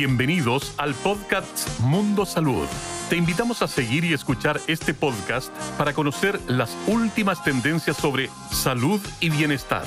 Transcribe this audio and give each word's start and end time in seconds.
Bienvenidos 0.00 0.72
al 0.78 0.94
podcast 0.94 1.78
Mundo 1.80 2.24
Salud. 2.24 2.66
Te 3.10 3.16
invitamos 3.16 3.60
a 3.60 3.68
seguir 3.68 4.02
y 4.06 4.14
escuchar 4.14 4.58
este 4.66 4.94
podcast 4.94 5.54
para 5.76 5.92
conocer 5.92 6.40
las 6.48 6.74
últimas 6.86 7.44
tendencias 7.44 7.98
sobre 7.98 8.30
salud 8.50 8.98
y 9.20 9.28
bienestar. 9.28 9.84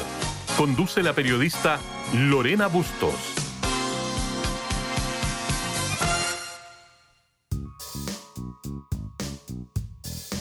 Conduce 0.56 1.02
la 1.02 1.14
periodista 1.14 1.80
Lorena 2.14 2.68
Bustos. 2.68 3.16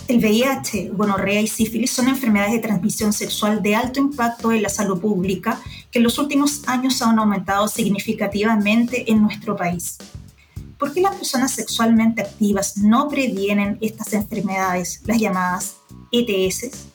El 0.06 0.18
VIH, 0.18 0.90
gonorrea 0.90 1.40
y 1.40 1.46
sífilis 1.46 1.92
son 1.92 2.08
enfermedades 2.08 2.52
de 2.52 2.58
transmisión 2.58 3.14
sexual 3.14 3.62
de 3.62 3.74
alto 3.74 4.00
impacto 4.00 4.52
en 4.52 4.60
la 4.60 4.68
salud 4.68 5.00
pública 5.00 5.58
que 5.92 5.98
en 5.98 6.04
los 6.04 6.18
últimos 6.18 6.62
años 6.66 7.02
han 7.02 7.18
aumentado 7.18 7.68
significativamente 7.68 9.10
en 9.12 9.22
nuestro 9.22 9.54
país. 9.54 9.98
¿Por 10.78 10.92
qué 10.92 11.02
las 11.02 11.14
personas 11.14 11.52
sexualmente 11.52 12.22
activas 12.22 12.78
no 12.78 13.08
previenen 13.08 13.78
estas 13.80 14.14
enfermedades, 14.14 15.02
las 15.04 15.18
llamadas 15.18 15.76
ETS? 16.10 16.88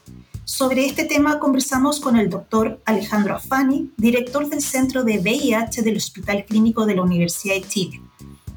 Sobre 0.43 0.85
este 0.85 1.05
tema 1.05 1.39
conversamos 1.39 1.99
con 1.99 2.17
el 2.17 2.29
doctor 2.29 2.81
Alejandro 2.85 3.35
Afani, 3.35 3.91
director 3.97 4.49
del 4.49 4.61
Centro 4.61 5.03
de 5.03 5.19
VIH 5.19 5.83
del 5.83 5.97
Hospital 5.97 6.43
Clínico 6.45 6.85
de 6.85 6.95
la 6.95 7.03
Universidad 7.03 7.55
de 7.55 7.61
Chile. 7.61 8.01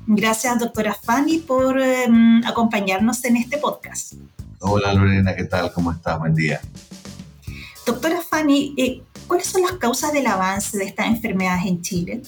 Gracias, 0.06 0.58
doctora 0.58 0.92
Afani, 0.92 1.38
por 1.38 1.78
em, 1.80 2.42
acompañarnos 2.44 3.24
en 3.24 3.36
este 3.36 3.58
podcast. 3.58 4.14
Hola 4.60 4.92
Lorena, 4.94 5.36
¿qué 5.36 5.44
tal? 5.44 5.72
¿Cómo 5.72 5.92
estás? 5.92 6.18
Buen 6.18 6.34
día. 6.34 6.60
Doctora 7.86 8.20
Fanny, 8.22 8.74
eh, 8.76 9.02
¿cuáles 9.30 9.46
son 9.46 9.62
las 9.62 9.74
causas 9.74 10.12
del 10.12 10.26
avance 10.26 10.76
de 10.76 10.86
estas 10.86 11.06
enfermedades 11.06 11.64
en 11.64 11.80
Chile? 11.82 12.22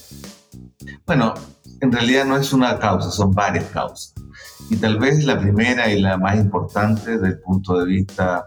Bueno, 1.05 1.34
en 1.81 1.91
realidad 1.91 2.25
no 2.25 2.36
es 2.36 2.53
una 2.53 2.78
causa, 2.78 3.11
son 3.11 3.33
varias 3.33 3.64
causas. 3.72 4.14
Y 4.70 4.77
tal 4.77 5.00
vez 5.00 5.25
la 5.25 5.36
primera 5.36 5.91
y 5.91 6.00
la 6.00 6.17
más 6.17 6.36
importante 6.36 7.19
desde 7.19 7.27
el 7.27 7.41
punto 7.41 7.77
de 7.77 7.86
vista 7.86 8.47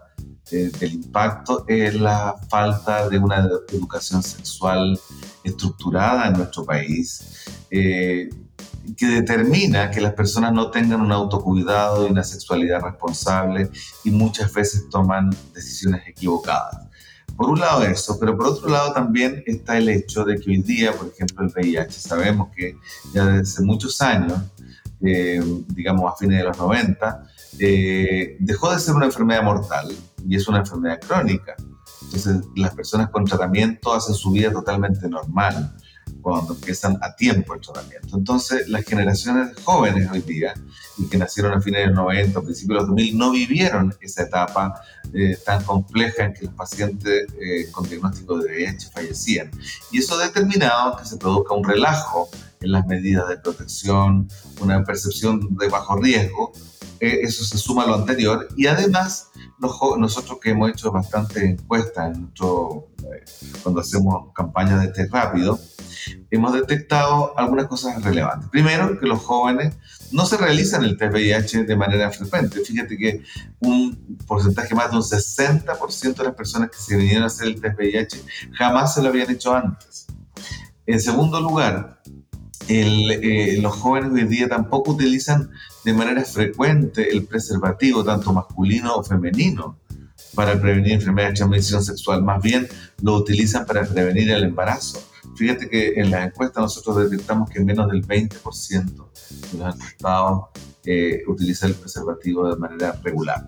eh, 0.51 0.71
del 0.79 0.93
impacto 0.93 1.65
es 1.67 1.95
la 1.95 2.33
falta 2.49 3.09
de 3.09 3.19
una 3.19 3.45
educación 3.73 4.23
sexual 4.23 4.97
estructurada 5.43 6.29
en 6.29 6.37
nuestro 6.37 6.63
país. 6.63 7.43
Eh, 7.69 8.29
que 8.95 9.07
determina 9.07 9.91
que 9.91 9.99
las 9.99 10.13
personas 10.13 10.53
no 10.53 10.71
tengan 10.71 11.01
un 11.01 11.11
autocuidado 11.11 12.07
y 12.07 12.11
una 12.11 12.23
sexualidad 12.23 12.81
responsable 12.81 13.69
y 14.05 14.11
muchas 14.11 14.53
veces 14.53 14.87
toman 14.89 15.35
decisiones 15.53 16.07
equivocadas. 16.07 16.85
Por 17.35 17.49
un 17.49 17.59
lado 17.59 17.83
eso, 17.83 18.17
pero 18.19 18.37
por 18.37 18.47
otro 18.47 18.69
lado 18.69 18.93
también 18.93 19.43
está 19.45 19.77
el 19.77 19.89
hecho 19.89 20.23
de 20.23 20.39
que 20.39 20.51
hoy 20.51 20.61
día, 20.61 20.93
por 20.93 21.07
ejemplo, 21.07 21.45
el 21.45 21.51
VIH, 21.51 21.91
sabemos 21.91 22.49
que 22.55 22.77
ya 23.13 23.25
desde 23.25 23.63
muchos 23.65 23.99
años, 24.01 24.39
eh, 25.01 25.41
digamos 25.67 26.11
a 26.11 26.15
fines 26.15 26.39
de 26.39 26.45
los 26.45 26.57
90, 26.57 27.27
eh, 27.59 28.37
dejó 28.39 28.71
de 28.71 28.79
ser 28.79 28.95
una 28.95 29.05
enfermedad 29.05 29.43
mortal 29.43 29.93
y 30.25 30.35
es 30.35 30.47
una 30.47 30.59
enfermedad 30.59 30.99
crónica. 31.01 31.55
Entonces 32.03 32.37
las 32.55 32.73
personas 32.73 33.09
con 33.09 33.25
tratamiento 33.25 33.93
hacen 33.93 34.15
su 34.15 34.31
vida 34.31 34.51
totalmente 34.51 35.09
normal 35.09 35.75
cuando 36.25 36.55
empiezan 36.55 36.97
a 37.03 37.15
tiempo 37.15 37.53
el 37.53 37.61
tratamiento. 37.61 38.17
Entonces, 38.17 38.67
las 38.67 38.83
generaciones 38.83 39.55
jóvenes 39.63 40.09
hoy 40.11 40.21
día, 40.21 40.55
y 40.97 41.07
que 41.07 41.19
nacieron 41.19 41.53
a 41.53 41.61
fines 41.61 41.81
de 41.81 41.87
los 41.89 41.97
90, 41.97 42.41
principios 42.41 42.77
de 42.77 42.79
los 42.79 42.87
2000, 42.87 43.15
no 43.15 43.29
vivieron 43.29 43.93
esa 44.01 44.23
etapa 44.23 44.81
eh, 45.13 45.37
tan 45.45 45.63
compleja 45.63 46.23
en 46.23 46.33
que 46.33 46.45
los 46.45 46.55
pacientes 46.55 47.27
eh, 47.39 47.69
con 47.71 47.87
diagnóstico 47.87 48.39
de 48.39 48.55
VIH 48.55 48.89
fallecían. 48.89 49.51
Y 49.91 49.99
eso 49.99 50.15
ha 50.15 50.23
determinado 50.23 50.97
que 50.97 51.05
se 51.05 51.17
produzca 51.17 51.53
un 51.53 51.63
relajo 51.63 52.27
en 52.59 52.71
las 52.71 52.87
medidas 52.87 53.27
de 53.27 53.37
protección, 53.37 54.27
una 54.61 54.83
percepción 54.83 55.55
de 55.55 55.69
bajo 55.69 55.95
riesgo. 55.97 56.53
Eh, 57.01 57.19
eso 57.21 57.45
se 57.45 57.59
suma 57.59 57.83
a 57.83 57.87
lo 57.87 57.93
anterior. 57.93 58.47
Y 58.57 58.65
además, 58.65 59.29
nosotros 59.59 60.39
que 60.41 60.49
hemos 60.49 60.71
hecho 60.71 60.91
bastante 60.91 61.45
encuestas 61.45 62.17
en 62.17 62.31
cuando 63.61 63.81
hacemos 63.81 64.33
campañas 64.33 64.81
de 64.81 64.87
test 64.87 65.13
rápido, 65.13 65.59
hemos 66.31 66.53
detectado 66.53 67.37
algunas 67.37 67.67
cosas 67.67 68.03
relevantes. 68.03 68.49
Primero, 68.49 68.99
que 68.99 69.05
los 69.05 69.19
jóvenes 69.19 69.75
no 70.11 70.25
se 70.25 70.37
realizan 70.37 70.83
el 70.83 70.97
test 70.97 71.13
VIH 71.13 71.63
de 71.63 71.75
manera 71.75 72.11
frecuente. 72.11 72.59
Fíjate 72.61 72.97
que 72.97 73.23
un 73.59 74.17
porcentaje 74.27 74.75
más 74.75 74.91
de 74.91 74.97
un 74.97 75.03
60% 75.03 76.15
de 76.15 76.23
las 76.23 76.35
personas 76.35 76.69
que 76.69 76.77
se 76.77 76.95
vinieron 76.95 77.23
a 77.23 77.27
hacer 77.27 77.47
el 77.47 77.61
test 77.61 77.77
VIH 77.77 78.23
jamás 78.53 78.93
se 78.93 79.01
lo 79.01 79.09
habían 79.09 79.31
hecho 79.31 79.55
antes. 79.55 80.07
En 80.85 80.99
segundo 80.99 81.41
lugar, 81.41 82.01
eh, 82.67 83.57
los 83.61 83.75
jóvenes 83.75 84.11
hoy 84.11 84.21
en 84.21 84.29
día 84.29 84.47
tampoco 84.47 84.91
utilizan 84.91 85.51
de 85.83 85.93
manera 85.93 86.23
frecuente 86.23 87.11
el 87.11 87.25
preservativo, 87.25 88.03
tanto 88.03 88.33
masculino 88.33 88.95
o 88.95 89.03
femenino, 89.03 89.77
para 90.33 90.59
prevenir 90.59 90.93
enfermedades 90.93 91.33
de 91.33 91.37
transmisión 91.37 91.83
sexual. 91.83 92.23
Más 92.23 92.41
bien 92.41 92.67
lo 93.01 93.15
utilizan 93.15 93.65
para 93.65 93.85
prevenir 93.85 94.31
el 94.31 94.43
embarazo. 94.43 95.01
Fíjate 95.35 95.69
que 95.69 95.93
en 95.99 96.11
las 96.11 96.27
encuestas 96.27 96.61
nosotros 96.61 97.09
detectamos 97.09 97.49
que 97.49 97.59
menos 97.59 97.91
del 97.91 98.05
20% 98.05 98.85
de 99.51 99.57
los 99.57 99.75
encuestados 99.75 100.45
eh, 100.85 101.23
utiliza 101.27 101.65
el 101.65 101.73
preservativo 101.73 102.47
de 102.47 102.55
manera 102.57 102.99
regular. 103.03 103.43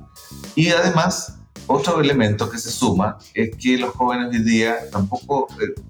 Y 0.56 0.70
además, 0.70 1.38
otro 1.68 2.02
elemento 2.02 2.50
que 2.50 2.58
se 2.58 2.72
suma 2.72 3.18
es 3.34 3.56
que 3.56 3.78
los 3.78 3.92
jóvenes 3.92 4.30
hoy 4.32 4.44
día 4.44 4.90
tampoco 4.92 5.48
eh, 5.62 5.82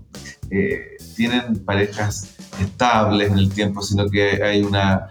eh, 0.49 0.97
tienen 1.15 1.63
parejas 1.63 2.35
estables 2.59 3.31
en 3.31 3.37
el 3.37 3.49
tiempo, 3.51 3.81
sino 3.81 4.09
que 4.09 4.43
hay 4.43 4.61
una 4.61 5.07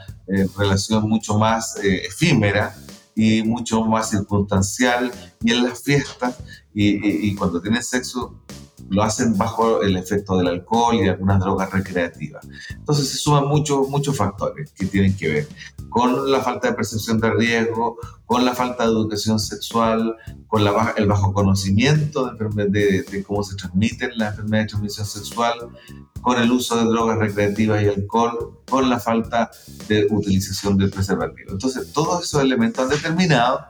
relación 0.58 1.08
mucho 1.08 1.38
más 1.38 1.76
efímera 1.82 2.74
y 3.14 3.44
mucho 3.44 3.84
más 3.84 4.10
circunstancial 4.10 5.12
y 5.40 5.52
en 5.52 5.62
las 5.62 5.82
fiestas 5.82 6.36
y, 6.74 7.28
y 7.28 7.34
cuando 7.36 7.62
tienen 7.62 7.82
sexo 7.82 8.42
lo 8.88 9.02
hacen 9.02 9.36
bajo 9.36 9.82
el 9.82 9.96
efecto 9.96 10.36
del 10.36 10.48
alcohol 10.48 10.96
y 10.96 11.08
algunas 11.08 11.40
drogas 11.40 11.72
recreativas. 11.72 12.46
Entonces 12.70 13.08
se 13.08 13.18
suman 13.18 13.46
muchos, 13.48 13.88
muchos 13.88 14.16
factores 14.16 14.72
que 14.72 14.86
tienen 14.86 15.16
que 15.16 15.28
ver 15.28 15.48
con 15.90 16.30
la 16.30 16.40
falta 16.40 16.68
de 16.68 16.74
percepción 16.74 17.20
de 17.20 17.30
riesgo, 17.30 17.96
con 18.26 18.44
la 18.44 18.54
falta 18.54 18.84
de 18.84 18.90
educación 18.90 19.38
sexual, 19.38 20.16
con 20.46 20.64
la, 20.64 20.94
el 20.96 21.06
bajo 21.06 21.32
conocimiento 21.32 22.32
de, 22.32 23.04
de, 23.08 23.24
cómo 23.24 23.42
se 23.42 23.56
transmiten 23.56 24.10
las 24.16 24.32
enfermedades 24.32 24.66
de 24.66 24.70
transmisión 24.70 25.06
sexual, 25.06 25.54
con 26.20 26.38
el 26.38 26.50
uso 26.50 26.76
de 26.76 26.84
drogas 26.84 27.18
recreativas 27.18 27.82
y 27.82 27.88
alcohol, 27.88 28.60
con 28.68 28.90
la 28.90 28.98
falta 28.98 29.50
de 29.88 30.06
utilización 30.10 30.76
del 30.76 30.90
preservativo. 30.90 31.52
Entonces, 31.52 31.92
todos 31.92 32.24
esos 32.24 32.42
elementos 32.42 32.84
han 32.84 32.90
determinado, 32.90 33.60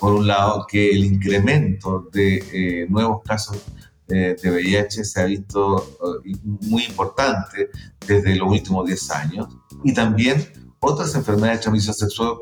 por 0.00 0.14
un 0.14 0.26
lado, 0.26 0.66
que 0.66 0.90
el 0.90 1.04
incremento 1.04 2.08
de 2.12 2.36
eh, 2.52 2.86
nuevos 2.88 3.22
casos 3.24 3.58
de 4.06 4.36
VIH 4.42 5.04
se 5.04 5.20
ha 5.20 5.24
visto 5.24 5.96
eh, 6.24 6.36
muy 6.42 6.84
importante 6.84 7.70
desde 8.06 8.36
los 8.36 8.50
últimos 8.50 8.86
10 8.86 9.10
años 9.10 9.48
y 9.82 9.94
también 9.94 10.46
otras 10.80 11.14
enfermedades 11.14 11.58
de 11.58 11.62
transmisión 11.62 11.94
sexual 11.94 12.36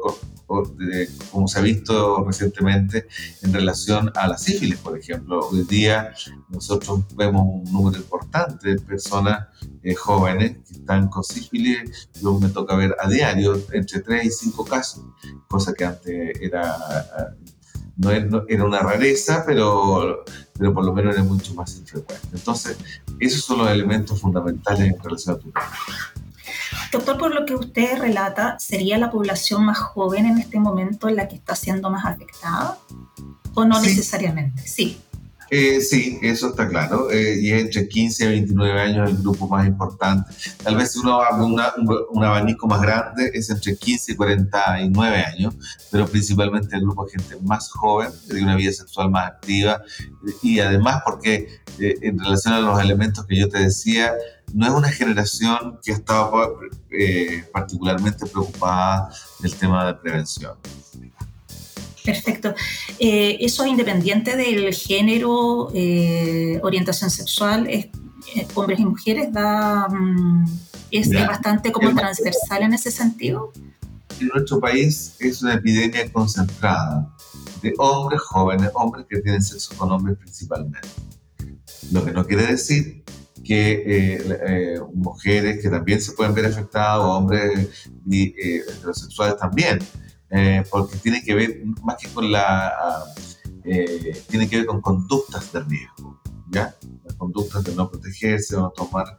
como 1.30 1.48
se 1.48 1.58
ha 1.58 1.62
visto 1.62 2.24
recientemente 2.24 3.06
en 3.42 3.52
relación 3.52 4.12
a 4.14 4.28
la 4.28 4.36
sífilis, 4.36 4.78
por 4.78 4.98
ejemplo. 4.98 5.48
Hoy 5.48 5.62
día 5.62 6.12
nosotros 6.48 7.04
vemos 7.16 7.42
un 7.46 7.72
número 7.72 7.96
importante 7.96 8.70
de 8.70 8.78
personas 8.78 9.48
eh, 9.82 9.94
jóvenes 9.94 10.58
que 10.66 10.74
están 10.74 11.08
con 11.08 11.24
sífilis. 11.24 12.08
Yo 12.20 12.38
me 12.38 12.48
toca 12.48 12.76
ver 12.76 12.94
a 13.00 13.08
diario 13.08 13.60
entre 13.72 14.00
3 14.00 14.26
y 14.26 14.30
5 14.30 14.64
casos, 14.64 15.04
cosa 15.48 15.72
que 15.72 15.84
antes 15.84 16.38
era 16.40 16.76
no 17.96 18.10
era 18.10 18.64
una 18.64 18.80
rareza, 18.80 19.44
pero, 19.46 20.24
pero 20.58 20.72
por 20.72 20.84
lo 20.84 20.92
menos 20.92 21.14
era 21.14 21.24
mucho 21.24 21.54
más 21.54 21.76
infrecuente. 21.76 22.28
Entonces, 22.32 22.78
esos 23.18 23.44
son 23.44 23.58
los 23.58 23.70
elementos 23.70 24.20
fundamentales 24.20 24.92
en 24.92 25.02
relación 25.02 25.36
a 25.36 25.38
tu 25.38 25.50
tema. 25.50 25.70
Doctor, 26.90 27.18
por 27.18 27.34
lo 27.34 27.46
que 27.46 27.54
usted 27.54 27.98
relata, 27.98 28.58
¿sería 28.58 28.98
la 28.98 29.10
población 29.10 29.64
más 29.64 29.78
joven 29.78 30.26
en 30.26 30.38
este 30.38 30.58
momento 30.58 31.08
la 31.08 31.28
que 31.28 31.36
está 31.36 31.54
siendo 31.54 31.90
más 31.90 32.04
afectada? 32.04 32.78
¿O 33.54 33.64
no 33.64 33.80
necesariamente? 33.80 34.66
Sí. 34.66 35.00
Eh, 35.54 35.82
sí, 35.82 36.18
eso 36.22 36.48
está 36.48 36.66
claro. 36.66 37.10
Eh, 37.10 37.38
y 37.42 37.52
entre 37.52 37.86
15 37.86 38.24
y 38.24 38.28
29 38.28 38.80
años 38.80 39.10
el 39.10 39.18
grupo 39.18 39.46
más 39.46 39.66
importante. 39.66 40.32
Tal 40.62 40.76
vez 40.76 40.96
uno 40.96 41.20
abre 41.20 41.44
un, 41.44 42.24
abanico 42.24 42.66
más 42.66 42.80
grande 42.80 43.30
es 43.34 43.50
entre 43.50 43.76
15 43.76 44.12
y 44.12 44.16
49 44.16 45.16
años, 45.18 45.54
pero 45.90 46.06
principalmente 46.06 46.74
el 46.74 46.80
grupo 46.80 47.04
de 47.04 47.10
gente 47.10 47.36
más 47.42 47.70
joven, 47.70 48.10
de 48.28 48.42
una 48.42 48.56
vida 48.56 48.72
sexual 48.72 49.10
más 49.10 49.26
activa. 49.26 49.82
Y 50.42 50.58
además 50.60 51.02
porque 51.04 51.60
eh, 51.78 51.96
en 52.00 52.18
relación 52.18 52.54
a 52.54 52.60
los 52.60 52.80
elementos 52.80 53.26
que 53.26 53.36
yo 53.36 53.50
te 53.50 53.58
decía, 53.58 54.14
no 54.54 54.66
es 54.66 54.72
una 54.72 54.88
generación 54.88 55.78
que 55.84 55.92
ha 55.92 55.96
estado 55.96 56.60
particularmente 57.52 58.24
preocupada 58.24 59.10
del 59.40 59.54
tema 59.54 59.84
de 59.84 59.94
prevención. 59.96 60.54
Perfecto. 62.04 62.54
Eh, 62.98 63.38
eso 63.40 63.66
independiente 63.66 64.36
del 64.36 64.74
género, 64.74 65.70
eh, 65.74 66.58
orientación 66.62 67.10
sexual, 67.10 67.66
es, 67.68 67.86
eh, 68.34 68.46
hombres 68.54 68.80
y 68.80 68.84
mujeres, 68.84 69.32
da, 69.32 69.88
mm, 69.88 70.44
es 70.90 71.10
bastante 71.26 71.72
como 71.72 71.94
transversal 71.94 72.62
en 72.62 72.74
ese 72.74 72.90
sentido. 72.90 73.52
En 74.20 74.28
nuestro 74.28 74.60
país 74.60 75.14
es 75.20 75.42
una 75.42 75.54
epidemia 75.54 76.10
concentrada 76.12 77.12
de 77.62 77.72
hombres 77.78 78.20
jóvenes, 78.20 78.70
hombres 78.74 79.06
que 79.08 79.20
tienen 79.20 79.42
sexo 79.42 79.74
con 79.76 79.90
hombres 79.90 80.18
principalmente. 80.18 80.88
Lo 81.90 82.04
que 82.04 82.12
no 82.12 82.26
quiere 82.26 82.46
decir 82.46 83.02
que 83.44 83.72
eh, 83.72 84.40
eh, 84.46 84.80
mujeres 84.94 85.60
que 85.60 85.68
también 85.68 86.00
se 86.00 86.12
pueden 86.12 86.34
ver 86.34 86.46
afectadas 86.46 87.00
o 87.00 87.12
hombres 87.12 87.84
eh, 88.10 88.62
heterosexuales 88.68 89.36
también, 89.36 89.78
porque 90.70 90.96
tiene 90.96 91.22
que 91.22 91.34
ver 91.34 91.62
más 91.82 91.96
que 91.96 92.08
con 92.08 92.30
la... 92.30 92.72
tiene 94.28 94.48
que 94.48 94.56
ver 94.58 94.66
con 94.66 94.80
conductas 94.80 95.52
de 95.52 95.60
riesgo, 95.60 96.20
¿ya? 96.50 96.74
Las 97.04 97.14
conductas 97.16 97.64
de 97.64 97.74
no 97.74 97.90
protegerse 97.90 98.56
o 98.56 98.60
no 98.60 98.70
tomar 98.70 99.18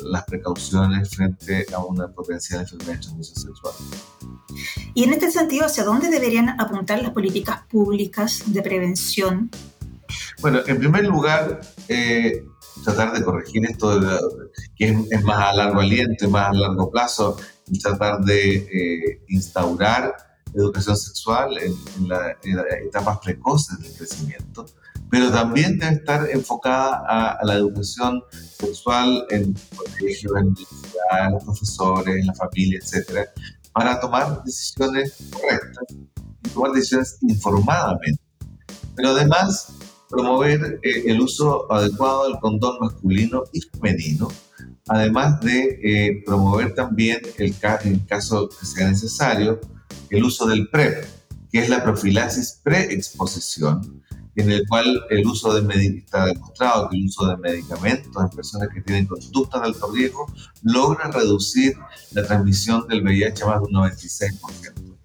las 0.00 0.24
precauciones 0.24 1.10
frente 1.10 1.66
a 1.74 1.78
una 1.84 2.08
potencial 2.08 2.60
enfermedad 2.60 2.94
de 2.94 2.98
transmisión 2.98 3.36
sexual. 3.36 3.74
Y 4.94 5.04
en 5.04 5.12
este 5.12 5.30
sentido, 5.30 5.66
¿hacia 5.66 5.84
dónde 5.84 6.08
deberían 6.08 6.60
apuntar 6.60 7.02
las 7.02 7.12
políticas 7.12 7.62
públicas 7.68 8.42
de 8.46 8.62
prevención? 8.62 9.50
Bueno, 10.40 10.60
en 10.66 10.78
primer 10.78 11.04
lugar, 11.04 11.60
tratar 12.84 13.12
de 13.12 13.24
corregir 13.24 13.66
esto, 13.66 14.00
que 14.76 14.96
es, 15.10 15.24
más 15.24 15.50
a 15.50 15.52
largo 15.54 15.80
aliento, 15.80 16.30
más 16.30 16.50
a 16.50 16.52
largo 16.52 16.90
plazo, 16.90 17.36
y 17.38 17.55
tratar 17.82 18.20
de 18.24 18.56
eh, 18.56 19.22
instaurar 19.28 20.14
educación 20.54 20.96
sexual 20.96 21.56
en, 21.58 22.08
las 22.08 22.34
etapas 22.86 23.18
precoces 23.18 23.78
del 23.80 23.92
crecimiento, 23.92 24.66
pero 25.10 25.30
también 25.30 25.78
debe 25.78 25.96
estar 25.96 26.28
enfocada 26.30 27.02
a, 27.06 27.44
la 27.44 27.54
educación 27.54 28.22
sexual 28.58 29.26
en 29.30 29.54
colegios, 29.76 30.32
en 30.36 30.46
universidades, 30.46 31.26
en 31.26 31.32
los 31.32 31.44
profesores, 31.44 32.16
en 32.16 32.26
la 32.26 32.34
familia, 32.34 32.78
etcétera, 32.82 33.26
para 33.72 34.00
tomar 34.00 34.42
decisiones 34.44 35.16
correctas 35.30 35.84
y 35.90 36.48
tomar 36.48 36.72
decisiones 36.72 37.18
informadamente. 37.20 38.22
Pero 38.94 39.10
además, 39.10 39.74
promover 40.08 40.80
eh, 40.82 41.04
el 41.06 41.20
uso 41.20 41.70
adecuado 41.70 42.28
del 42.28 42.38
condón 42.40 42.78
masculino 42.80 43.44
y 43.52 43.60
femenino, 43.60 44.28
además 44.88 45.40
de 45.40 45.80
eh, 45.82 46.22
promover 46.24 46.74
también, 46.74 47.20
el 47.38 47.54
en 47.84 47.98
caso 48.00 48.48
que 48.48 48.66
sea 48.66 48.88
necesario, 48.88 49.60
el 50.10 50.24
uso 50.24 50.46
del 50.46 50.68
PrEP, 50.68 51.04
que 51.50 51.58
es 51.58 51.68
la 51.68 51.82
profilaxis 51.82 52.60
preexposición, 52.62 54.02
en 54.36 54.50
el 54.50 54.66
cual 54.68 55.02
el 55.08 55.26
uso 55.26 55.58
de 55.58 55.96
está 55.96 56.26
demostrado 56.26 56.90
que 56.90 56.96
el 56.96 57.06
uso 57.06 57.26
de 57.26 57.36
medicamentos 57.38 58.22
en 58.22 58.28
personas 58.28 58.68
que 58.72 58.82
tienen 58.82 59.06
conductas 59.06 59.62
de 59.62 59.66
alto 59.66 59.90
riesgo 59.92 60.26
logra 60.62 61.10
reducir 61.10 61.74
la 62.12 62.26
transmisión 62.26 62.86
del 62.86 63.02
VIH 63.02 63.46
más 63.46 63.60
de 63.60 63.66
un 63.66 63.72
96%. 63.72 64.96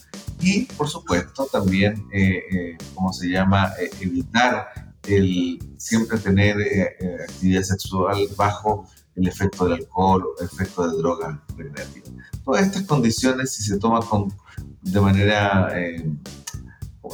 Y, 0.42 0.66
por 0.66 0.90
supuesto, 0.90 1.46
también, 1.46 2.06
eh, 2.12 2.76
¿cómo 2.94 3.14
se 3.14 3.28
llama?, 3.30 3.72
evitar 4.02 4.92
el 5.08 5.60
siempre 5.78 6.18
tener 6.20 6.60
eh, 6.60 6.96
eh, 7.00 7.18
actividad 7.28 7.64
sexual 7.64 8.28
bajo 8.36 8.88
el 9.22 9.28
efecto 9.28 9.66
del 9.66 9.74
alcohol 9.74 10.24
el 10.40 10.46
efecto 10.46 10.90
de 10.90 10.98
drogas 10.98 11.40
recreativas. 11.56 12.12
Todas 12.44 12.66
estas 12.66 12.84
condiciones, 12.84 13.54
si 13.54 13.64
se 13.64 13.78
toman 13.78 14.02
con, 14.04 14.34
de 14.82 15.02
manera 15.02 15.70
eh, 15.80 16.12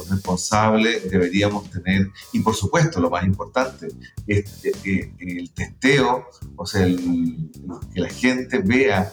responsable, 0.08 1.00
deberíamos 1.00 1.70
tener, 1.70 2.10
y 2.32 2.40
por 2.40 2.54
supuesto, 2.54 3.00
lo 3.00 3.10
más 3.10 3.24
importante, 3.24 3.88
es 4.26 4.64
el 4.84 5.50
testeo, 5.50 6.26
o 6.56 6.66
sea, 6.66 6.86
que 6.86 8.00
la 8.00 8.08
gente 8.08 8.58
vea 8.58 9.12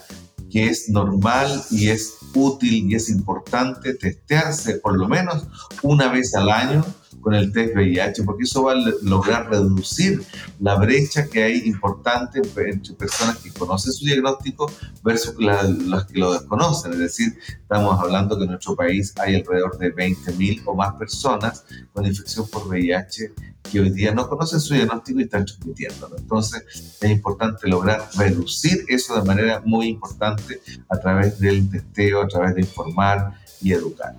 que 0.50 0.66
es 0.68 0.88
normal 0.88 1.62
y 1.70 1.88
es 1.88 2.18
útil 2.34 2.90
y 2.90 2.94
es 2.94 3.08
importante 3.08 3.94
testearse 3.94 4.74
por 4.74 4.96
lo 4.96 5.08
menos 5.08 5.46
una 5.82 6.08
vez 6.08 6.34
al 6.34 6.50
año 6.50 6.84
con 7.26 7.34
el 7.34 7.50
test 7.50 7.74
VIH, 7.74 8.22
porque 8.22 8.44
eso 8.44 8.62
va 8.62 8.74
a 8.74 8.76
lograr 9.02 9.50
reducir 9.50 10.22
la 10.60 10.76
brecha 10.76 11.26
que 11.26 11.42
hay 11.42 11.62
importante 11.64 12.38
entre 12.38 12.94
personas 12.94 13.38
que 13.38 13.50
conocen 13.50 13.92
su 13.92 14.04
diagnóstico 14.04 14.70
versus 15.02 15.34
las 15.36 16.04
que 16.04 16.20
lo 16.20 16.32
desconocen. 16.34 16.92
Es 16.92 17.00
decir, 17.00 17.36
estamos 17.60 17.98
hablando 17.98 18.38
que 18.38 18.44
en 18.44 18.50
nuestro 18.50 18.76
país 18.76 19.12
hay 19.18 19.34
alrededor 19.34 19.76
de 19.76 19.92
20.000 19.92 20.62
o 20.66 20.76
más 20.76 20.94
personas 20.94 21.64
con 21.92 22.06
infección 22.06 22.48
por 22.48 22.68
VIH 22.68 23.32
que 23.72 23.80
hoy 23.80 23.90
día 23.90 24.14
no 24.14 24.28
conocen 24.28 24.60
su 24.60 24.74
diagnóstico 24.74 25.18
y 25.18 25.24
están 25.24 25.46
transmitiéndolo. 25.46 26.16
Entonces, 26.18 26.62
es 27.00 27.10
importante 27.10 27.66
lograr 27.66 28.08
reducir 28.16 28.84
eso 28.86 29.20
de 29.20 29.26
manera 29.26 29.60
muy 29.64 29.88
importante 29.88 30.60
a 30.88 30.96
través 30.96 31.40
del 31.40 31.68
testeo, 31.68 32.22
a 32.22 32.28
través 32.28 32.54
de 32.54 32.60
informar 32.60 33.34
y 33.60 33.72
educar. 33.72 34.14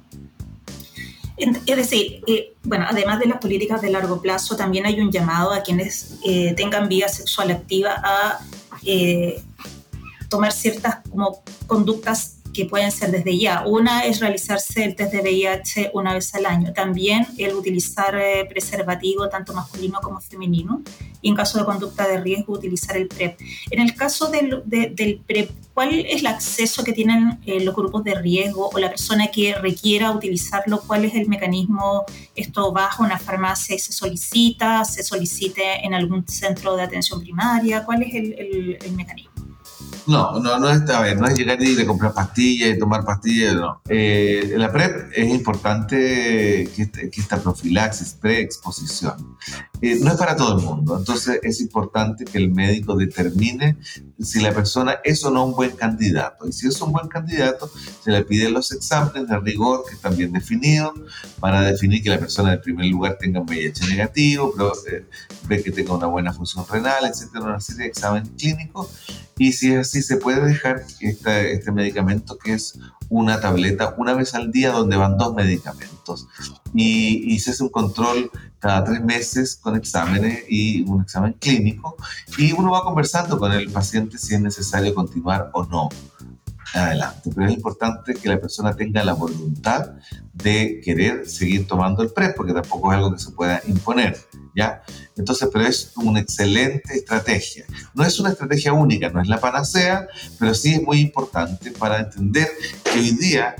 Es 1.37 1.77
decir, 1.77 2.23
eh, 2.25 2.55
bueno, 2.63 2.85
además 2.89 3.19
de 3.19 3.27
las 3.27 3.37
políticas 3.37 3.81
de 3.81 3.91
largo 3.91 4.19
plazo, 4.21 4.55
también 4.55 4.87
hay 4.87 4.99
un 4.99 5.11
llamado 5.11 5.53
a 5.53 5.61
quienes 5.61 6.17
eh, 6.25 6.53
tengan 6.57 6.89
vida 6.89 7.07
sexual 7.09 7.51
activa 7.51 8.01
a 8.03 8.39
eh, 8.83 9.43
tomar 10.29 10.51
ciertas 10.51 10.97
como 11.07 11.43
conductas 11.67 12.36
que 12.57 12.65
pueden 12.65 12.91
ser 12.91 13.11
desde 13.11 13.37
ya. 13.37 13.63
Una 13.67 14.03
es 14.03 14.19
realizarse 14.19 14.83
el 14.83 14.95
test 14.95 15.13
de 15.13 15.21
VIH 15.21 15.91
una 15.93 16.15
vez 16.15 16.33
al 16.33 16.47
año. 16.47 16.73
También 16.73 17.27
el 17.37 17.53
utilizar 17.53 18.15
eh, 18.15 18.45
preservativo 18.49 19.29
tanto 19.29 19.53
masculino 19.53 19.99
como 20.01 20.19
femenino. 20.19 20.81
Y 21.21 21.29
en 21.29 21.35
caso 21.35 21.59
de 21.59 21.65
conducta 21.65 22.07
de 22.07 22.19
riesgo, 22.19 22.53
utilizar 22.53 22.97
el 22.97 23.07
PrEP. 23.07 23.39
En 23.69 23.79
el 23.79 23.93
caso 23.93 24.31
del, 24.31 24.63
PrEP, 25.27 25.51
¿cuál 25.75 25.93
es 25.93 26.19
el 26.19 26.25
acceso 26.25 26.83
que 26.83 26.93
tienen 26.93 27.39
eh, 27.45 27.59
los 27.59 27.75
grupos 27.75 28.03
de 28.03 28.15
riesgo 28.15 28.69
o 28.73 28.79
la 28.79 28.89
persona 28.89 29.27
que 29.27 29.53
requiera 29.53 30.11
utilizarlo? 30.11 30.81
¿Cuál 30.81 31.05
es 31.05 31.13
el 31.13 31.27
mecanismo? 31.27 32.05
¿Esto 32.35 32.71
baja 32.71 33.03
una 33.03 33.19
farmacia 33.19 33.75
y 33.75 33.79
se 33.79 33.93
solicita? 33.93 34.83
¿Se 34.83 35.03
solicite 35.03 35.85
en 35.85 35.93
algún 35.93 36.27
centro 36.27 36.75
de 36.75 36.81
atención 36.81 37.21
primaria? 37.21 37.85
¿Cuál 37.85 38.01
es 38.01 38.15
el 38.15 38.91
mecanismo? 38.93 39.36
No, 40.07 40.39
no, 40.39 40.57
no 40.57 40.69
es, 40.69 40.89
a 40.89 41.01
ver, 41.01 41.19
no 41.19 41.27
es 41.27 41.37
llegar 41.37 41.61
y 41.61 41.75
de 41.75 41.85
comprar 41.85 42.13
pastillas 42.13 42.69
y 42.69 42.79
tomar 42.79 43.03
pastillas, 43.03 43.55
no. 43.55 43.81
Eh, 43.89 44.53
la 44.55 44.71
PrEP 44.71 45.11
es 45.13 45.29
importante 45.29 46.69
que, 46.73 46.81
este, 46.83 47.09
que 47.09 47.21
esta 47.21 47.37
profilaxis, 47.41 48.13
preexposición, 48.13 49.37
eh, 49.81 49.99
no 50.01 50.11
es 50.11 50.17
para 50.17 50.37
todo 50.37 50.57
el 50.57 50.63
mundo. 50.63 50.97
Entonces 50.97 51.41
es 51.43 51.59
importante 51.59 52.23
que 52.23 52.37
el 52.37 52.51
médico 52.51 52.95
determine 52.95 53.77
si 54.17 54.39
la 54.39 54.53
persona 54.53 54.99
es 55.03 55.25
o 55.25 55.29
no 55.29 55.45
un 55.45 55.53
buen 55.53 55.71
candidato. 55.71 56.47
Y 56.47 56.53
si 56.53 56.67
es 56.67 56.79
un 56.79 56.93
buen 56.93 57.09
candidato, 57.09 57.69
se 58.01 58.11
le 58.11 58.23
piden 58.23 58.53
los 58.53 58.71
exámenes 58.71 59.27
de 59.27 59.37
rigor 59.39 59.83
que 59.89 59.95
están 59.95 60.15
bien 60.15 60.31
definidos 60.31 60.93
para 61.41 61.61
definir 61.61 62.01
que 62.01 62.09
la 62.09 62.19
persona 62.19 62.53
en 62.53 62.61
primer 62.61 62.85
lugar 62.85 63.17
tenga 63.19 63.41
un 63.41 63.45
VIH 63.47 63.87
negativo, 63.87 64.53
pero 64.55 64.71
eh, 64.89 65.05
ve 65.49 65.61
que 65.61 65.71
tenga 65.71 65.93
una 65.93 66.07
buena 66.07 66.31
función 66.31 66.65
renal, 66.69 67.05
etcétera, 67.05 67.43
una 67.43 67.59
serie 67.59 67.83
de 67.83 67.89
exámenes 67.89 68.29
clínicos 68.37 68.87
y 69.39 69.53
si 69.53 69.71
es 69.71 69.87
así, 69.87 69.96
se 70.01 70.17
puede 70.17 70.45
dejar 70.45 70.83
este, 70.99 71.53
este 71.53 71.71
medicamento 71.71 72.37
que 72.37 72.53
es 72.53 72.79
una 73.09 73.39
tableta 73.39 73.95
una 73.97 74.13
vez 74.13 74.33
al 74.33 74.51
día 74.51 74.71
donde 74.71 74.97
van 74.97 75.17
dos 75.17 75.33
medicamentos. 75.33 76.27
Y, 76.73 77.33
y 77.33 77.39
se 77.39 77.51
hace 77.51 77.63
un 77.63 77.69
control 77.69 78.29
cada 78.59 78.83
tres 78.83 79.01
meses 79.01 79.55
con 79.55 79.75
exámenes 79.75 80.43
y 80.49 80.83
un 80.83 81.01
examen 81.01 81.33
clínico. 81.33 81.95
Y 82.37 82.51
uno 82.51 82.71
va 82.71 82.83
conversando 82.83 83.37
con 83.37 83.51
el 83.51 83.71
paciente 83.71 84.17
si 84.17 84.35
es 84.35 84.41
necesario 84.41 84.93
continuar 84.93 85.49
o 85.53 85.65
no 85.65 85.89
adelante. 86.73 87.31
Pero 87.33 87.47
es 87.47 87.53
importante 87.53 88.13
que 88.13 88.29
la 88.29 88.39
persona 88.39 88.75
tenga 88.75 89.03
la 89.03 89.13
voluntad 89.13 89.91
de 90.33 90.81
querer 90.83 91.27
seguir 91.27 91.67
tomando 91.67 92.03
el 92.03 92.09
PrEP, 92.09 92.35
porque 92.35 92.53
tampoco 92.53 92.91
es 92.91 92.97
algo 92.97 93.13
que 93.13 93.19
se 93.19 93.31
pueda 93.31 93.61
imponer, 93.67 94.17
¿ya? 94.57 94.81
Entonces, 95.15 95.47
pero 95.53 95.65
es 95.65 95.91
una 95.95 96.19
excelente 96.19 96.95
estrategia. 96.95 97.65
No 97.93 98.03
es 98.03 98.19
una 98.19 98.31
estrategia 98.31 98.73
única, 98.73 99.09
no 99.09 99.21
es 99.21 99.27
la 99.27 99.39
panacea, 99.39 100.07
pero 100.39 100.55
sí 100.55 100.73
es 100.73 100.81
muy 100.81 100.99
importante 100.99 101.71
para 101.71 101.99
entender 101.99 102.49
que 102.83 102.99
hoy 102.99 103.11
día 103.11 103.55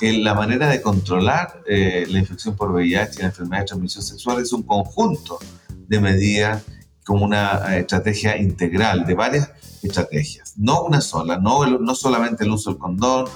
eh, 0.00 0.18
la 0.18 0.34
manera 0.34 0.68
de 0.68 0.82
controlar 0.82 1.62
eh, 1.66 2.04
la 2.08 2.18
infección 2.18 2.54
por 2.54 2.70
VIH 2.70 3.14
y 3.16 3.22
la 3.22 3.28
enfermedad 3.28 3.62
de 3.62 3.66
transmisión 3.66 4.04
sexual 4.04 4.42
es 4.42 4.52
un 4.52 4.62
conjunto 4.62 5.38
de 5.88 6.00
medidas 6.00 6.62
como 7.04 7.24
una 7.24 7.74
eh, 7.74 7.80
estrategia 7.80 8.36
integral 8.36 9.06
de 9.06 9.14
varias 9.14 9.50
estrategias, 9.82 10.54
no 10.56 10.84
una 10.84 11.00
sola, 11.00 11.38
no, 11.38 11.66
no 11.78 11.94
solamente 11.94 12.44
el 12.44 12.50
uso 12.50 12.70
del 12.70 12.78
condón, 12.78 13.26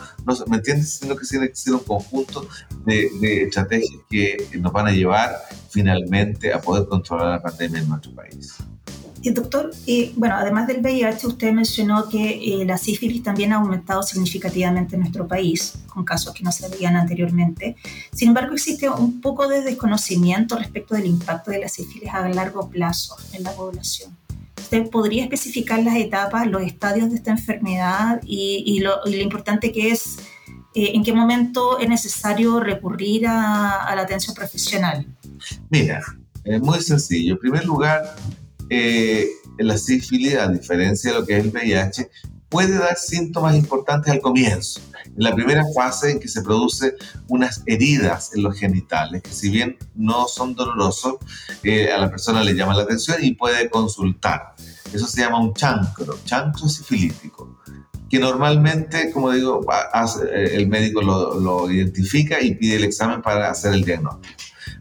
¿me 0.46 0.56
entiendes? 0.58 0.94
Sino 0.94 1.16
que 1.16 1.26
tiene 1.26 1.48
que 1.48 1.56
ser 1.56 1.74
un 1.74 1.80
conjunto 1.80 2.46
de, 2.84 3.42
estrategias 3.42 4.00
que 4.08 4.36
nos 4.60 4.72
van 4.72 4.86
a 4.86 4.92
llevar 4.92 5.34
finalmente 5.76 6.52
a 6.52 6.60
poder 6.60 6.86
controlar 6.86 7.28
la 7.36 7.42
pandemia 7.42 7.80
en 7.80 7.88
nuestro 7.88 8.12
país. 8.12 8.56
Y 9.22 9.30
doctor, 9.30 9.70
bueno, 10.14 10.36
además 10.36 10.68
del 10.68 10.80
VIH, 10.80 11.26
usted 11.26 11.52
mencionó 11.52 12.08
que 12.08 12.24
eh, 12.62 12.64
la 12.64 12.78
sífilis 12.78 13.22
también 13.22 13.52
ha 13.52 13.56
aumentado 13.56 14.02
significativamente 14.02 14.94
en 14.94 15.00
nuestro 15.00 15.26
país, 15.26 15.78
con 15.88 16.04
casos 16.04 16.32
que 16.32 16.44
no 16.44 16.52
se 16.52 16.68
veían 16.68 16.96
anteriormente. 16.96 17.76
Sin 18.12 18.28
embargo, 18.28 18.54
existe 18.54 18.88
un 18.88 19.20
poco 19.20 19.48
de 19.48 19.62
desconocimiento 19.62 20.56
respecto 20.56 20.94
del 20.94 21.06
impacto 21.06 21.50
de 21.50 21.60
la 21.60 21.68
sífilis 21.68 22.10
a 22.12 22.28
largo 22.28 22.68
plazo 22.68 23.16
en 23.32 23.42
la 23.42 23.52
población. 23.52 24.16
¿usted 24.66 24.90
podría 24.90 25.22
especificar 25.22 25.80
las 25.84 25.94
etapas, 25.96 26.44
los 26.48 26.62
estadios 26.62 27.08
de 27.10 27.16
esta 27.16 27.30
enfermedad 27.30 28.20
y, 28.24 28.80
lo, 28.80 29.06
importante 29.06 29.70
que 29.70 29.90
es 29.92 30.18
eh, 30.74 30.90
en 30.94 31.04
qué 31.04 31.12
momento 31.12 31.78
es 31.78 31.88
necesario 31.88 32.58
recurrir 32.58 33.28
a, 33.28 33.94
la 33.94 34.02
atención 34.02 34.34
profesional? 34.34 35.06
Mira, 35.70 36.00
es 36.44 36.60
muy 36.60 36.80
sencillo. 36.80 37.34
En 37.34 37.38
primer 37.38 37.64
lugar, 37.64 38.16
eh, 38.70 39.28
la 39.58 39.76
sífilis, 39.76 40.36
a 40.36 40.48
diferencia 40.48 41.12
de 41.12 41.20
lo 41.20 41.26
que 41.26 41.36
es 41.36 41.44
el 41.44 41.50
VIH, 41.50 42.10
puede 42.48 42.78
dar 42.78 42.96
síntomas 42.96 43.56
importantes 43.56 44.12
al 44.12 44.20
comienzo, 44.20 44.80
en 45.04 45.22
la 45.22 45.34
primera 45.34 45.64
fase 45.74 46.12
en 46.12 46.20
que 46.20 46.28
se 46.28 46.42
producen 46.42 46.92
unas 47.28 47.62
heridas 47.66 48.30
en 48.34 48.42
los 48.42 48.58
genitales, 48.58 49.22
que 49.22 49.32
si 49.32 49.50
bien 49.50 49.76
no 49.94 50.28
son 50.28 50.54
dolorosos, 50.54 51.16
eh, 51.64 51.90
a 51.90 51.98
la 51.98 52.08
persona 52.08 52.44
le 52.44 52.54
llama 52.54 52.74
la 52.74 52.84
atención 52.84 53.18
y 53.20 53.34
puede 53.34 53.68
consultar. 53.68 54.54
Eso 54.92 55.06
se 55.06 55.20
llama 55.20 55.40
un 55.40 55.54
chancro, 55.54 56.18
chancro 56.24 56.68
sifilítico, 56.68 57.58
que 58.08 58.20
normalmente, 58.20 59.10
como 59.10 59.32
digo, 59.32 59.66
eh, 60.32 60.50
el 60.52 60.68
médico 60.68 61.02
lo, 61.02 61.40
lo 61.40 61.70
identifica 61.70 62.40
y 62.40 62.54
pide 62.54 62.76
el 62.76 62.84
examen 62.84 63.20
para 63.20 63.50
hacer 63.50 63.74
el 63.74 63.84
diagnóstico. 63.84 64.34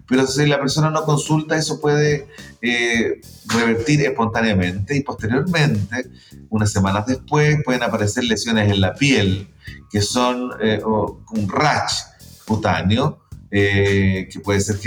Pero 0.07 0.27
si 0.27 0.45
la 0.45 0.59
persona 0.59 0.89
no 0.89 1.03
consulta, 1.03 1.57
eso 1.57 1.81
puede 1.81 2.27
eh, 2.61 3.21
revertir 3.47 4.01
espontáneamente 4.01 4.95
y 4.95 5.01
posteriormente, 5.01 6.11
unas 6.49 6.71
semanas 6.71 7.07
después, 7.07 7.57
pueden 7.63 7.83
aparecer 7.83 8.23
lesiones 8.23 8.71
en 8.71 8.81
la 8.81 8.93
piel 8.93 9.47
que 9.89 10.01
son 10.01 10.51
eh, 10.61 10.81
un 10.83 11.49
rash 11.49 12.01
cutáneo 12.45 13.25
eh, 13.51 14.27
que 14.31 14.39
puede 14.39 14.59
ser 14.59 14.77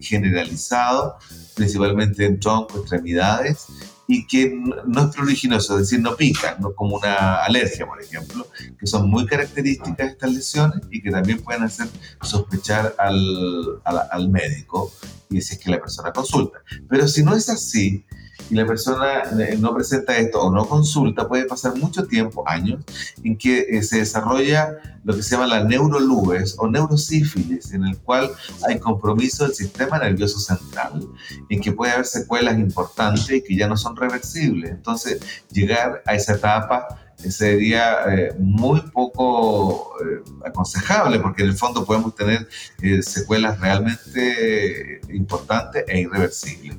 generalizado, 0.00 1.16
principalmente 1.54 2.24
en 2.24 2.40
tronco, 2.40 2.78
extremidades, 2.78 3.66
y 4.08 4.26
que 4.26 4.54
no 4.86 5.02
es 5.02 5.14
pruriginoso, 5.14 5.74
es 5.74 5.88
decir, 5.88 6.00
no 6.00 6.16
pica, 6.16 6.56
no 6.60 6.72
como 6.74 6.96
una 6.96 7.36
alergia, 7.36 7.86
por 7.86 8.00
ejemplo, 8.00 8.46
que 8.78 8.86
son 8.86 9.10
muy 9.10 9.26
características 9.26 9.96
de 9.96 10.12
estas 10.12 10.32
lesiones 10.32 10.80
y 10.90 11.02
que 11.02 11.10
también 11.10 11.42
pueden 11.42 11.64
hacer 11.64 11.88
sospechar 12.22 12.94
al, 12.98 13.80
al 13.84 14.28
médico 14.28 14.92
y 15.28 15.40
si 15.40 15.54
es 15.54 15.60
que 15.60 15.70
la 15.70 15.80
persona 15.80 16.12
consulta. 16.12 16.58
Pero 16.88 17.08
si 17.08 17.24
no 17.24 17.34
es 17.34 17.48
así, 17.48 18.04
y 18.50 18.54
la 18.54 18.66
persona 18.66 19.22
eh, 19.38 19.56
no 19.58 19.74
presenta 19.74 20.16
esto 20.16 20.40
o 20.40 20.50
no 20.50 20.66
consulta, 20.66 21.28
puede 21.28 21.44
pasar 21.44 21.76
mucho 21.76 22.06
tiempo, 22.06 22.44
años, 22.46 22.84
en 23.22 23.36
que 23.36 23.66
eh, 23.68 23.82
se 23.82 23.98
desarrolla 23.98 24.76
lo 25.04 25.14
que 25.14 25.22
se 25.22 25.36
llama 25.36 25.46
la 25.46 25.64
neurolubes 25.64 26.56
o 26.58 26.68
neurosífilis, 26.68 27.72
en 27.72 27.84
el 27.84 27.98
cual 27.98 28.30
hay 28.66 28.78
compromiso 28.78 29.44
del 29.44 29.54
sistema 29.54 29.98
nervioso 29.98 30.38
central, 30.38 31.06
en 31.48 31.60
que 31.60 31.72
puede 31.72 31.92
haber 31.92 32.06
secuelas 32.06 32.58
importantes 32.58 33.30
y 33.30 33.42
que 33.42 33.56
ya 33.56 33.68
no 33.68 33.76
son 33.76 33.96
reversibles. 33.96 34.70
Entonces, 34.70 35.20
llegar 35.50 36.02
a 36.06 36.14
esa 36.14 36.34
etapa 36.34 37.05
sería 37.16 38.04
eh, 38.08 38.34
muy 38.38 38.80
poco 38.92 39.94
eh, 40.00 40.22
aconsejable 40.44 41.18
porque 41.20 41.42
en 41.42 41.48
el 41.48 41.56
fondo 41.56 41.84
podemos 41.84 42.14
tener 42.14 42.46
eh, 42.82 43.02
secuelas 43.02 43.58
realmente 43.58 45.00
importantes 45.10 45.84
e 45.88 46.00
irreversibles. 46.00 46.76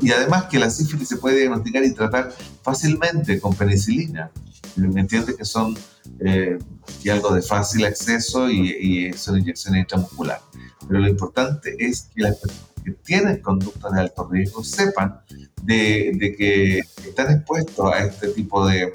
y 0.00 0.10
además 0.10 0.44
que 0.44 0.58
la 0.58 0.70
sífilis 0.70 1.08
se 1.08 1.18
puede 1.18 1.40
diagnosticar 1.40 1.84
y 1.84 1.92
tratar 1.92 2.32
fácilmente 2.62 3.40
con 3.40 3.54
penicilina. 3.54 4.30
¿Me 4.76 5.00
entiende 5.00 5.34
que 5.34 5.44
son 5.44 5.76
que 6.18 7.10
algo 7.10 7.34
de 7.34 7.40
fácil 7.40 7.84
acceso 7.86 8.50
y, 8.50 9.12
son 9.14 9.38
inyecciones 9.38 9.82
intramusculares? 9.82 10.42
Pero 10.86 11.00
lo 11.00 11.08
importante 11.08 11.74
es 11.78 12.10
que 12.14 12.22
las 12.22 12.36
personas 12.36 12.70
que 12.84 12.90
tienen 12.92 13.40
conductas 13.40 13.92
de 13.92 14.00
alto 14.00 14.28
riesgo 14.30 14.62
sepan 14.62 15.20
de, 15.62 16.12
de 16.14 16.36
que 16.36 16.78
están 16.78 17.34
expuestos 17.34 17.90
a 17.92 18.04
este 18.04 18.28
tipo 18.28 18.66
de, 18.66 18.92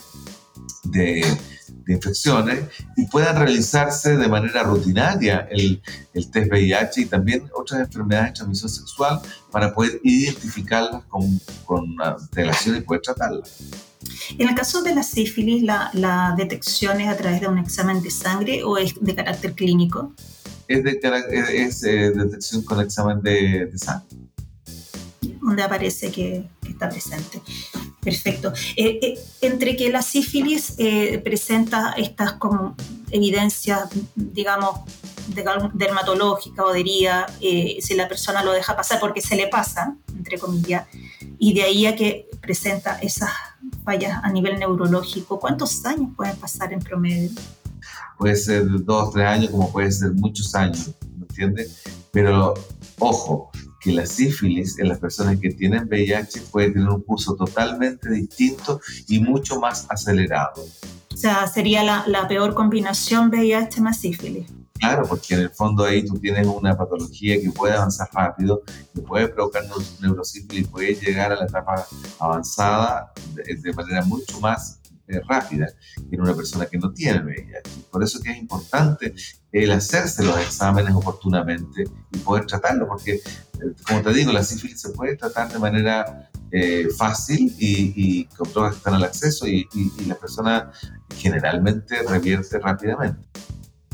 de, 0.83 1.25
infecciones 1.87 2.65
y 2.95 3.05
puedan 3.07 3.35
realizarse 3.35 4.15
de 4.15 4.27
manera 4.29 4.63
rutinaria 4.63 5.47
el, 5.51 5.81
el, 6.13 6.31
test 6.31 6.49
VIH 6.49 7.01
y 7.01 7.05
también 7.05 7.49
otras 7.53 7.81
enfermedades 7.81 8.29
de 8.29 8.33
transmisión 8.35 8.69
sexual 8.69 9.19
para 9.51 9.73
poder 9.73 9.99
identificarlas 10.03 11.03
con, 11.05 11.23
con 11.65 12.01
antelación 12.01 12.77
y 12.77 12.81
poder 12.81 13.01
tratarlas. 13.01 13.57
En 14.37 14.49
el 14.49 14.55
caso 14.55 14.81
de 14.81 14.95
la 14.95 15.03
sífilis, 15.03 15.63
la, 15.63 15.89
la, 15.93 16.33
detección 16.37 17.01
es 17.01 17.09
a 17.09 17.17
través 17.17 17.41
de 17.41 17.47
un 17.47 17.57
examen 17.57 18.01
de 18.01 18.11
sangre 18.11 18.63
o 18.63 18.77
es 18.77 18.93
de 18.99 19.15
carácter 19.15 19.53
clínico? 19.53 20.13
Es 20.67 20.83
de 20.83 20.99
es, 21.53 21.83
eh, 21.83 22.11
detección 22.11 22.63
con 22.63 22.79
examen 22.79 23.21
de, 23.21 23.65
de 23.65 23.77
sangre. 23.77 24.17
Donde 25.41 25.63
aparece 25.63 26.11
que, 26.11 26.47
que 26.61 26.69
está 26.69 26.89
presente. 26.89 27.41
Perfecto. 28.01 28.51
Eh, 28.75 28.99
eh, 29.01 29.19
entre 29.41 29.75
que 29.75 29.91
la 29.91 30.01
sífilis 30.01 30.73
eh, 30.79 31.19
presenta 31.19 31.93
estas 31.97 32.33
como 32.33 32.75
evidencias, 33.11 33.89
digamos, 34.15 34.79
de, 35.27 35.45
dermatológica 35.73 36.65
o 36.65 36.73
de 36.73 36.79
herida, 36.79 37.27
si 37.39 37.93
la 37.93 38.07
persona 38.07 38.43
lo 38.43 38.53
deja 38.53 38.75
pasar 38.75 38.99
porque 38.99 39.21
se 39.21 39.35
le 39.35 39.47
pasa, 39.47 39.95
entre 40.17 40.39
comillas, 40.39 40.87
y 41.37 41.53
de 41.53 41.63
ahí 41.63 41.85
a 41.85 41.95
que 41.95 42.27
presenta 42.41 42.97
esas 42.99 43.29
fallas 43.85 44.19
a 44.23 44.31
nivel 44.31 44.57
neurológico, 44.57 45.39
¿cuántos 45.39 45.85
años 45.85 46.09
pueden 46.15 46.35
pasar 46.37 46.73
en 46.73 46.79
promedio? 46.79 47.29
Puede 48.17 48.35
ser 48.35 48.65
dos, 48.83 49.13
tres 49.13 49.27
años, 49.27 49.51
como 49.51 49.71
puede 49.71 49.91
ser 49.91 50.11
muchos 50.13 50.53
años, 50.55 50.91
¿me 51.17 51.25
entiendes? 51.25 51.83
Pero, 52.11 52.55
ojo, 52.99 53.51
que 53.81 53.91
la 53.91 54.05
sífilis 54.05 54.77
en 54.79 54.87
las 54.87 54.99
personas 54.99 55.39
que 55.39 55.49
tienen 55.49 55.87
VIH 55.87 56.41
puede 56.51 56.71
tener 56.71 56.87
un 56.87 57.01
curso 57.01 57.35
totalmente 57.35 58.09
distinto 58.09 58.79
y 59.07 59.19
mucho 59.19 59.59
más 59.59 59.87
acelerado. 59.89 60.63
O 61.11 61.17
sea, 61.17 61.47
sería 61.47 61.83
la, 61.83 62.03
la 62.07 62.27
peor 62.27 62.53
combinación 62.53 63.29
VIH 63.29 63.81
más 63.81 63.99
sífilis. 63.99 64.47
Claro, 64.79 65.05
porque 65.07 65.35
en 65.35 65.41
el 65.41 65.49
fondo 65.51 65.83
ahí 65.83 66.03
tú 66.03 66.17
tienes 66.17 66.47
una 66.47 66.75
patología 66.75 67.39
que 67.39 67.51
puede 67.51 67.73
avanzar 67.73 68.09
rápido, 68.13 68.63
que 68.93 69.01
puede 69.01 69.27
provocar 69.27 69.63
neurosífilis, 69.99 70.67
puede 70.67 70.95
llegar 70.95 71.31
a 71.31 71.35
la 71.35 71.45
etapa 71.45 71.85
avanzada 72.19 73.11
de, 73.35 73.55
de 73.57 73.73
manera 73.73 74.03
mucho 74.05 74.39
más 74.39 74.80
rápida 75.19 75.67
en 76.09 76.21
una 76.21 76.33
persona 76.33 76.65
que 76.65 76.77
no 76.77 76.91
tiene 76.91 77.19
VIH. 77.19 77.61
Por 77.91 78.03
eso 78.03 78.21
que 78.21 78.31
es 78.31 78.37
importante 78.37 79.13
el 79.51 79.71
hacerse 79.71 80.23
los 80.23 80.39
exámenes 80.39 80.93
oportunamente 80.93 81.83
y 82.11 82.17
poder 82.19 82.45
tratarlo, 82.45 82.87
porque, 82.87 83.15
eh, 83.15 83.21
como 83.85 84.01
te 84.01 84.13
digo, 84.13 84.31
la 84.31 84.43
sífilis 84.43 84.81
se 84.81 84.89
puede 84.89 85.17
tratar 85.17 85.51
de 85.51 85.59
manera 85.59 86.29
eh, 86.51 86.87
fácil 86.97 87.53
y, 87.59 88.25
con 88.25 88.51
drogas 88.51 88.73
que 88.73 88.77
están 88.77 88.93
al 88.93 89.03
acceso 89.03 89.47
y, 89.47 89.67
y 89.73 90.05
la 90.05 90.15
persona 90.15 90.71
generalmente 91.15 92.01
revierte 92.03 92.59
rápidamente. 92.59 93.27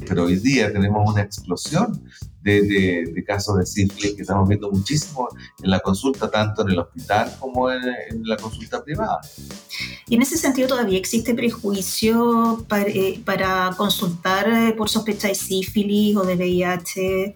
Pero 0.06 0.26
hoy 0.26 0.38
día 0.38 0.72
tenemos 0.72 1.12
una 1.12 1.22
explosión 1.22 2.02
de, 2.42 3.24
casos 3.26 3.58
de 3.58 3.66
sífilis 3.66 4.16
que 4.16 4.22
estamos 4.22 4.48
viendo 4.48 4.72
muchísimo 4.72 5.28
en 5.62 5.70
la 5.70 5.80
consulta, 5.80 6.30
tanto 6.32 6.62
en 6.62 6.70
el 6.70 6.80
hospital 6.80 7.36
como 7.40 7.70
en, 7.72 7.82
la 8.24 8.38
consulta 8.38 8.84
privada. 8.84 9.20
Y 10.08 10.16
en 10.16 10.22
ese 10.22 10.38
sentido 10.38 10.68
todavía 10.68 10.98
existe 10.98 11.34
prejuicio 11.34 12.66
para, 12.68 12.88
eh, 12.88 13.22
consultar 13.76 14.50
eh, 14.50 14.74
por 14.78 14.90
sospecha 14.90 15.28
de 15.28 15.36
sífilis 15.36 16.16
o 16.16 16.24
de 16.24 16.36
VIH. 16.36 17.34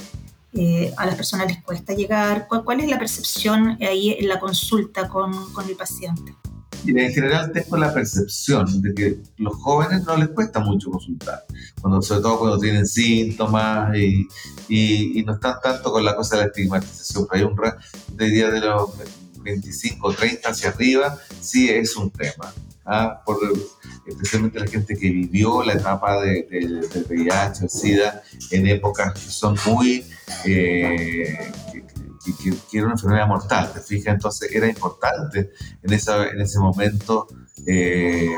Eh, 0.53 0.93
a 0.97 1.05
las 1.05 1.15
personas 1.15 1.47
les 1.47 1.63
cuesta 1.63 1.93
llegar. 1.93 2.47
¿Cuál, 2.47 2.81
es 2.81 2.89
la 2.89 2.99
percepción 2.99 3.77
ahí 3.81 4.11
en 4.11 4.27
la 4.27 4.39
consulta 4.39 5.07
con, 5.07 5.53
con 5.53 5.67
el 5.67 5.75
paciente? 5.75 6.35
En 6.89 7.13
general 7.13 7.51
tengo 7.51 7.77
la 7.77 7.93
percepción 7.93 8.81
de 8.81 8.93
que 8.93 9.19
los 9.37 9.55
jóvenes 9.55 10.03
no 10.05 10.17
les 10.17 10.29
cuesta 10.29 10.59
mucho 10.59 10.89
consultar, 10.89 11.45
cuando, 11.79 12.01
sobre 12.01 12.21
todo 12.21 12.39
cuando 12.39 12.59
tienen 12.59 12.87
síntomas 12.87 13.95
y, 13.95 14.27
y, 14.67 15.23
no 15.23 15.33
están 15.33 15.55
tanto 15.61 15.91
con 15.91 16.03
la 16.03 16.15
cosa 16.15 16.35
de 16.35 16.41
la 16.43 16.47
estigmatización. 16.47 17.27
Hay 17.31 17.43
un 17.43 17.55
de 18.15 18.29
día 18.29 18.49
de 18.49 18.59
los 18.61 18.91
25 19.43 20.13
30 20.13 20.49
hacia 20.49 20.69
arriba, 20.69 21.17
sí 21.39 21.69
es 21.69 21.95
un 21.95 22.09
tema. 22.11 22.53
¿ah? 22.85 23.21
Por, 23.25 23.37
especialmente 24.07 24.59
la 24.59 24.67
gente 24.67 24.95
que 24.97 25.09
vivió 25.09 25.63
la 25.63 25.73
etapa 25.73 26.21
de, 26.21 26.47
de, 26.49 27.05
VIH, 27.09 27.69
SIDA, 27.69 28.23
en 28.51 28.67
épocas 28.67 29.13
que 29.13 29.19
son 29.19 29.57
muy 29.65 30.05
eh, 30.45 31.51
y 32.25 32.33
que, 32.33 32.77
era 32.77 32.85
una 32.85 32.93
enfermedad 32.93 33.27
mortal, 33.27 33.71
¿te 33.73 33.79
fijas? 33.79 34.13
Entonces 34.13 34.51
era 34.53 34.67
importante 34.67 35.51
en, 35.81 35.93
esa, 35.93 36.27
en 36.27 36.41
ese 36.41 36.59
momento 36.59 37.27
eh, 37.65 38.35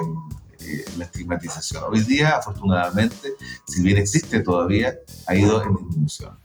eh, 0.60 0.86
la 0.98 1.06
estigmatización. 1.06 1.84
Hoy 1.90 2.02
día, 2.02 2.38
afortunadamente, 2.38 3.34
si 3.68 3.82
bien 3.82 3.98
existe 3.98 4.40
todavía, 4.42 4.96
ha 5.28 5.36
ido 5.36 5.64
en 5.64 5.76
disminución. 5.76 6.38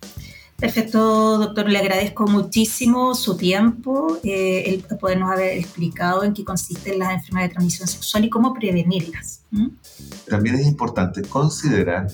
Perfecto, 0.57 1.39
doctor. 1.39 1.69
Le 1.69 1.79
agradezco 1.79 2.27
muchísimo 2.27 3.15
su 3.15 3.37
tiempo, 3.37 4.19
eh, 4.25 4.65
el 4.67 4.99
podernos 4.99 5.31
haber 5.31 5.57
explicado 5.57 6.25
en 6.25 6.35
qué 6.35 6.45
consisten 6.45 6.99
las 6.99 7.13
enfermedades 7.13 7.51
de 7.51 7.55
transmisión 7.55 7.87
sexual 7.87 8.25
y 8.25 8.29
cómo 8.29 8.53
prevenirlas. 8.55 9.43
También 10.29 10.57
es 10.57 10.67
importante 10.67 11.23
considerar 11.23 12.09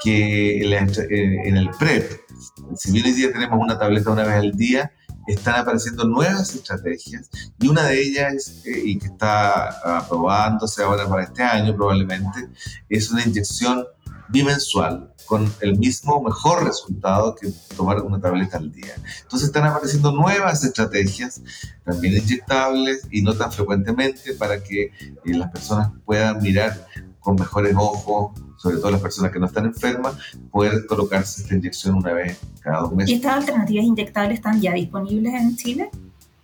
que 0.00 0.62
en 0.62 1.56
el 1.56 1.70
PrEP, 1.70 2.27
si 2.76 2.92
bien 2.92 3.06
hoy 3.06 3.12
día 3.12 3.32
tenemos 3.32 3.58
una 3.58 3.78
tableta 3.78 4.10
una 4.10 4.24
vez 4.24 4.36
al 4.36 4.52
día, 4.52 4.92
están 5.26 5.56
apareciendo 5.56 6.04
nuevas 6.04 6.54
estrategias 6.54 7.30
y 7.58 7.68
una 7.68 7.84
de 7.84 8.00
ellas, 8.00 8.62
eh, 8.64 8.82
y 8.84 8.98
que 8.98 9.06
está 9.06 9.98
aprobándose 9.98 10.82
ahora 10.82 11.06
para 11.08 11.24
este 11.24 11.42
año 11.42 11.76
probablemente, 11.76 12.48
es 12.88 13.10
una 13.10 13.22
inyección 13.24 13.84
bimensual 14.28 15.12
con 15.26 15.52
el 15.60 15.78
mismo 15.78 16.22
mejor 16.22 16.64
resultado 16.64 17.34
que 17.34 17.52
tomar 17.76 18.00
una 18.00 18.20
tableta 18.20 18.56
al 18.56 18.72
día. 18.72 18.94
Entonces 19.22 19.48
están 19.48 19.64
apareciendo 19.64 20.12
nuevas 20.12 20.64
estrategias, 20.64 21.42
también 21.84 22.16
inyectables 22.16 23.06
y 23.10 23.22
no 23.22 23.34
tan 23.34 23.52
frecuentemente, 23.52 24.34
para 24.34 24.62
que 24.62 24.84
eh, 24.84 24.92
las 25.24 25.50
personas 25.50 25.90
puedan 26.04 26.42
mirar 26.42 26.86
con 27.20 27.36
mejores 27.36 27.74
ojos, 27.76 28.40
sobre 28.58 28.76
todo 28.76 28.90
las 28.90 29.00
personas 29.00 29.32
que 29.32 29.38
no 29.38 29.46
están 29.46 29.64
enfermas, 29.64 30.14
poder 30.50 30.84
colocarse 30.86 31.40
esta 31.42 31.54
inyección 31.54 31.94
una 31.94 32.12
vez 32.12 32.38
cada 32.60 32.80
dos 32.80 32.92
meses. 32.92 33.10
¿Y 33.10 33.14
estas 33.14 33.36
alternativas 33.38 33.86
inyectables 33.86 34.34
están 34.34 34.60
ya 34.60 34.74
disponibles 34.74 35.32
en 35.32 35.56
Chile? 35.56 35.90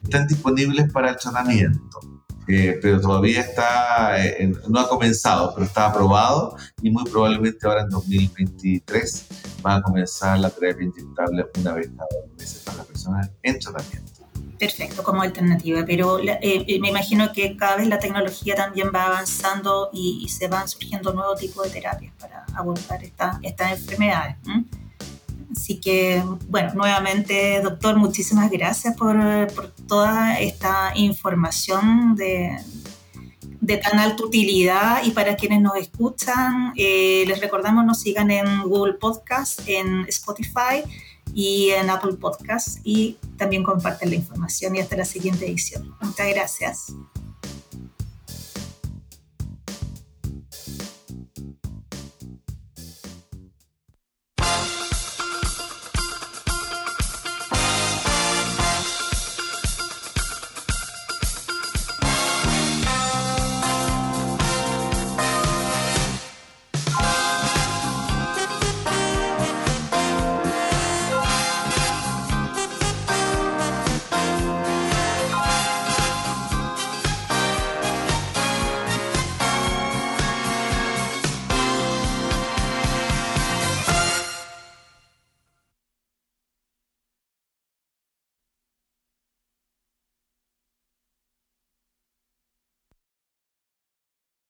Están 0.03 0.27
disponibles 0.27 0.91
para 0.91 1.11
el 1.11 1.17
tratamiento 1.17 2.01
eh, 2.47 2.79
pero 2.83 3.01
todavía 3.01 3.41
está, 3.41 4.23
eh, 4.23 4.53
no 4.69 4.81
ha 4.81 4.89
comenzado, 4.89 5.53
pero 5.55 5.65
está 5.65 5.87
aprobado 5.87 6.57
y 6.83 6.91
muy 6.91 7.05
probablemente 7.05 7.67
ahora 7.67 7.83
en 7.83 7.89
2023 7.89 9.27
va 9.65 9.77
a 9.77 9.83
comenzar 9.83 10.39
la 10.39 10.51
terapia 10.51 10.85
inyectable 10.85 11.47
una 11.59 11.73
vez 11.73 11.91
cada 11.97 12.07
dos 12.21 12.37
meses 12.37 12.63
para 12.63 12.79
las 12.79 12.87
personas 12.87 13.31
en 13.43 13.59
tratamiento. 13.59 14.14
Perfecto, 14.59 15.03
como 15.03 15.23
alternativa, 15.23 15.85
pero 15.85 16.19
eh, 16.21 16.79
me 16.81 16.89
imagino 16.89 17.33
que 17.33 17.57
cada 17.57 17.77
vez 17.77 17.89
la 17.89 17.99
tecnología 17.99 18.55
también 18.55 18.91
va 18.95 19.07
avanzando 19.07 19.91
y, 19.93 20.29
se 20.29 20.49
van 20.49 20.69
surgiendo 20.69 21.13
nuevos 21.13 21.41
tipos 21.41 21.65
de 21.65 21.71
terapias 21.71 22.13
para 22.19 22.45
abordar 22.55 23.03
esta, 23.03 23.39
estas 23.43 23.73
enfermedades. 23.73 24.37
Así 25.57 25.81
que, 25.81 26.23
bueno, 26.49 26.73
nuevamente, 26.75 27.61
doctor, 27.63 27.97
muchísimas 27.97 28.51
gracias 28.51 28.97
por, 28.97 29.17
por 29.55 29.71
toda 29.71 30.39
esta 30.39 30.93
información 30.95 32.15
de, 32.17 32.57
de, 33.61 33.77
tan 33.77 33.99
alta 33.99 34.25
utilidad 34.25 35.03
y 35.05 35.11
para 35.11 35.37
quienes 35.37 35.61
nos 35.61 35.77
escuchan, 35.77 36.73
eh, 36.77 37.25
les 37.27 37.41
recordamos 37.41 37.85
nos 37.85 38.01
sigan 38.01 38.31
en 38.31 38.63
Google 38.63 38.95
Podcast, 38.95 39.61
en 39.67 40.05
Spotify 40.09 40.83
y 41.35 41.71
en 41.71 41.91
Apple 41.91 42.15
Podcast 42.15 42.79
y 42.85 43.19
también 43.37 43.65
comparten 43.65 44.11
la 44.11 44.17
información 44.17 44.77
y 44.77 44.81
hasta 44.81 44.97
la 44.97 45.05
siguiente 45.05 45.47
edición. 45.47 45.95
Muchas 46.01 46.29
gracias. 46.29 46.95